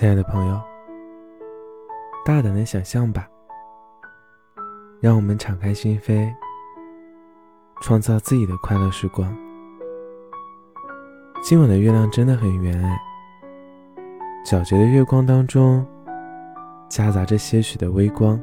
[0.00, 0.58] 亲爱的朋友，
[2.24, 3.28] 大胆的想象吧，
[4.98, 6.32] 让我们敞开心扉，
[7.82, 9.30] 创造自己的快乐时光。
[11.42, 12.98] 今晚的月亮真的很圆哎，
[14.42, 15.86] 皎洁的月光当中，
[16.88, 18.40] 夹杂着些许的微光，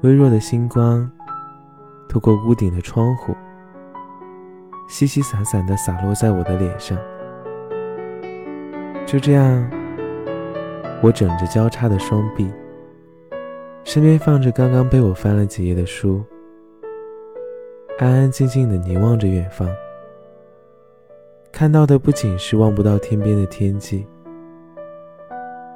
[0.00, 1.06] 微弱的星光，
[2.08, 3.36] 透过屋顶的窗户，
[4.88, 6.96] 稀稀散散的洒落在我的脸上。
[9.04, 9.77] 就这样。
[11.00, 12.50] 我枕着交叉的双臂，
[13.84, 16.24] 身边放着刚刚被我翻了几页的书，
[17.98, 19.68] 安安静静的凝望着远方。
[21.52, 24.06] 看到的不仅是望不到天边的天际，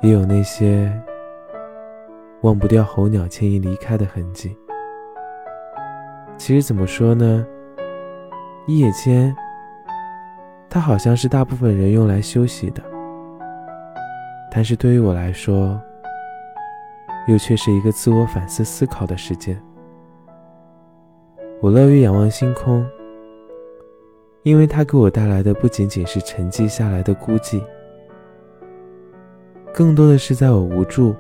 [0.03, 0.93] 也有那些
[2.41, 4.57] 忘不掉候鸟迁移离开的痕迹。
[6.37, 7.47] 其实怎么说呢？
[8.67, 9.33] 一夜间，
[10.69, 12.92] 它好像是大部分人用来休息的。
[14.55, 15.81] 但是对于我来说，
[17.27, 19.59] 又却是一个自我反思、思考的时间。
[21.63, 22.87] 我乐于仰望星空，
[24.43, 27.65] 因为它给我带来的不仅仅是沉寂下来的孤寂，
[29.73, 31.17] 更多的是在我无助、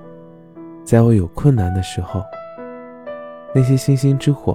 [0.84, 2.22] 在我有困难的时候，
[3.54, 4.54] 那些星星之火，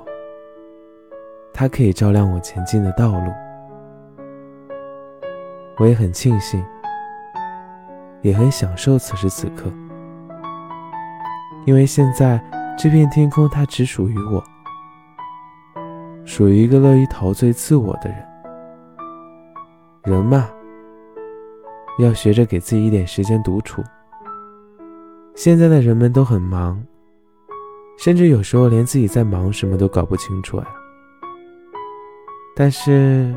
[1.52, 3.31] 它可以照亮我前进的道路。
[5.80, 6.64] 我也很庆幸。
[8.28, 9.72] 也很享受此时此刻，
[11.66, 12.38] 因为现在
[12.78, 14.44] 这片天空它只属于我，
[16.25, 18.28] 属于一个乐于陶醉自我的人。
[20.03, 20.50] 人嘛，
[22.00, 23.81] 要学着给自己一点时间独处。
[25.34, 26.84] 现在的人们都很忙，
[27.97, 30.67] 甚至有时候连自己在忙什么都搞不清楚呀。
[32.58, 33.34] 但是，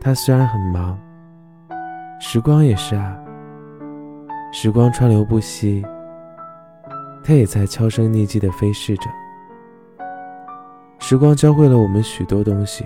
[0.00, 0.96] 他虽然很忙，
[2.20, 3.16] 时光也是啊。
[4.58, 5.84] 时光川流不息，
[7.22, 9.10] 它也在悄声匿迹地飞逝着。
[10.98, 12.82] 时光教会了我们许多东西，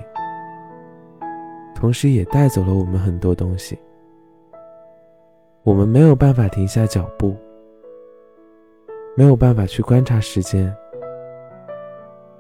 [1.73, 3.79] 同时也带走了我们很多东西。
[5.63, 7.37] 我们没有办法停下脚步，
[9.17, 10.75] 没有办法去观察时间，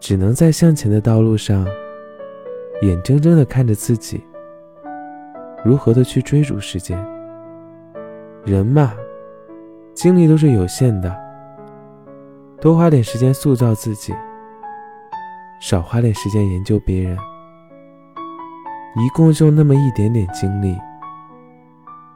[0.01, 1.65] 只能在向前的道路上，
[2.83, 4.21] 眼睁睁地看着自己
[5.65, 6.99] 如何的去追逐时间。
[8.45, 8.93] 人嘛。
[10.03, 11.15] 精力都是有限的，
[12.59, 14.15] 多花点时间塑造自己，
[15.61, 17.15] 少花点时间研究别人。
[18.97, 20.75] 一共就那么一点点精力，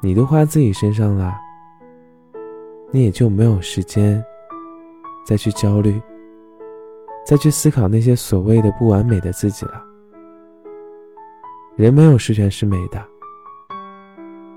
[0.00, 1.36] 你都花自己身上了，
[2.90, 4.24] 你也就没有时间
[5.26, 6.00] 再去焦虑，
[7.26, 9.84] 再去思考那些所谓的不完美的自己了。
[11.76, 13.04] 人没有十全十美的，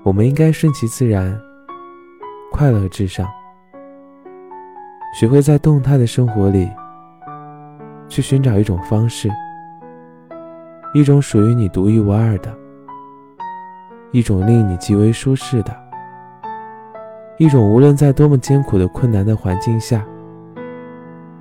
[0.02, 1.38] 我们应该顺其自然。
[2.58, 3.24] 快乐至上，
[5.14, 6.68] 学会在动态的生活里，
[8.08, 9.30] 去寻找一种方式，
[10.92, 12.52] 一种属于你独一无二的，
[14.10, 15.72] 一种令你极为舒适的，
[17.36, 20.04] 一种无论在多么艰苦的困难的环境下，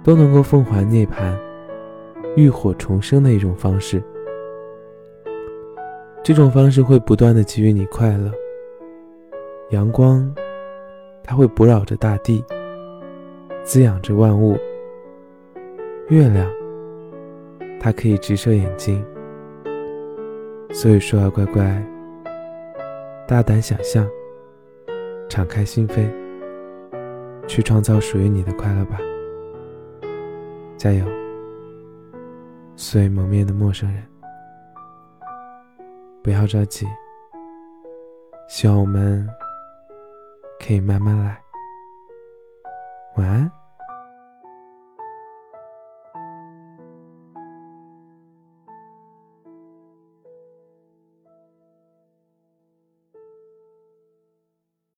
[0.03, 1.35] 都能够凤凰涅槃、
[2.35, 4.03] 浴火重生的一种方式。
[6.21, 8.31] 这种方式会不断的给予你快乐，
[9.71, 10.31] 阳光。
[11.27, 12.43] 它会哺扰着大地，
[13.61, 14.57] 滋养着万物。
[16.07, 16.49] 月亮，
[17.81, 19.05] 它可以直射眼睛。
[20.71, 21.85] 所以说啊，乖乖，
[23.27, 24.07] 大胆想象，
[25.27, 26.09] 敞开心扉，
[27.45, 28.97] 去创造属于你的快乐吧。
[30.77, 31.05] 加油，
[32.77, 34.01] 素蒙面的陌生人，
[36.23, 36.87] 不要着急，
[38.47, 39.27] 希望我们。
[40.67, 41.41] 可以慢慢来，
[43.15, 43.56] 晚安。